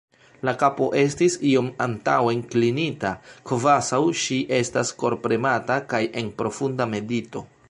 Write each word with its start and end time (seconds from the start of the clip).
La 0.47 0.51
kapo 0.61 0.85
estis 1.01 1.35
iom 1.49 1.67
antaŭen 1.85 2.41
klinita, 2.55 3.11
kvazaŭ 3.51 4.01
ŝi 4.25 4.41
estas 4.63 4.95
korpremata 5.05 5.81
kaj 5.95 6.05
en 6.25 6.37
profunda 6.43 6.95
medito. 6.97 7.51